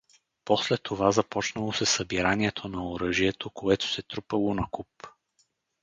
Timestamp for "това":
0.77-1.11